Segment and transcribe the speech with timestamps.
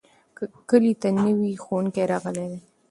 [0.69, 2.59] کلي ته نوی ښوونکی راغلی دی.